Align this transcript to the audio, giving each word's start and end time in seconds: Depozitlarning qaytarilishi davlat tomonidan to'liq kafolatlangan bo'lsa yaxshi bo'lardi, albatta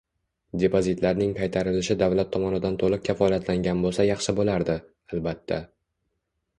Depozitlarning 0.61 1.35
qaytarilishi 1.41 1.97
davlat 2.03 2.33
tomonidan 2.37 2.79
to'liq 2.85 3.05
kafolatlangan 3.11 3.87
bo'lsa 3.87 4.09
yaxshi 4.11 4.39
bo'lardi, 4.43 4.83
albatta 5.17 5.65